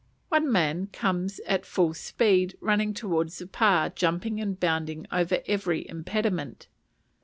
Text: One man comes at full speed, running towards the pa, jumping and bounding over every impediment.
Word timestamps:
One 0.29 0.51
man 0.51 0.87
comes 0.87 1.39
at 1.45 1.63
full 1.63 1.93
speed, 1.93 2.57
running 2.59 2.95
towards 2.95 3.37
the 3.37 3.45
pa, 3.45 3.89
jumping 3.89 4.41
and 4.41 4.59
bounding 4.59 5.05
over 5.11 5.43
every 5.45 5.87
impediment. 5.87 6.65